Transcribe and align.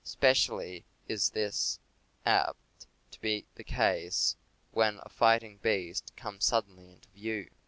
Especially 0.03 0.83
is 1.07 1.29
this 1.29 1.77
apt 2.25 2.87
to 3.11 3.21
be 3.21 3.45
the 3.53 3.63
case 3.63 4.35
when 4.71 4.99
a 5.03 5.09
fighting 5.09 5.57
beast 5.57 6.11
comes 6.15 6.43
suddenly 6.43 6.93
in 6.93 7.01
view. 7.13 7.51